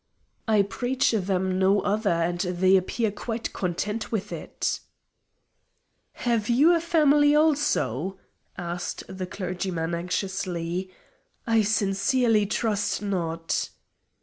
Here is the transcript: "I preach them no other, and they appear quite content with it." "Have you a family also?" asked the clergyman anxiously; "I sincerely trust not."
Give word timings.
"I 0.47 0.63
preach 0.63 1.11
them 1.11 1.59
no 1.59 1.81
other, 1.81 2.09
and 2.09 2.39
they 2.39 2.75
appear 2.75 3.11
quite 3.11 3.53
content 3.53 4.11
with 4.11 4.31
it." 4.31 4.79
"Have 6.13 6.49
you 6.49 6.73
a 6.73 6.79
family 6.81 7.35
also?" 7.35 8.17
asked 8.57 9.03
the 9.07 9.27
clergyman 9.27 9.93
anxiously; 9.93 10.91
"I 11.45 11.61
sincerely 11.61 12.47
trust 12.47 13.03
not." 13.03 13.69